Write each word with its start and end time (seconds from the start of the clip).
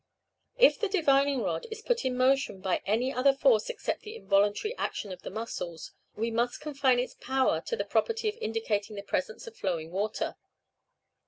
If 0.57 0.79
the 0.79 0.89
divining 0.89 1.43
rod 1.43 1.67
is 1.69 1.83
put 1.83 2.05
in 2.05 2.17
motion 2.17 2.59
by 2.59 2.81
any 2.87 3.13
other 3.13 3.33
force 3.33 3.69
except 3.69 4.01
the 4.01 4.15
involuntary 4.15 4.75
action 4.75 5.11
of 5.11 5.21
the 5.21 5.29
muscles, 5.29 5.91
we 6.15 6.31
must 6.31 6.59
confine 6.59 6.97
its 6.97 7.13
powers 7.13 7.65
to 7.65 7.75
the 7.75 7.85
property 7.85 8.27
of 8.27 8.35
indicating 8.37 8.95
the 8.95 9.03
presence 9.03 9.45
of 9.45 9.55
flowing 9.55 9.91
water. 9.91 10.37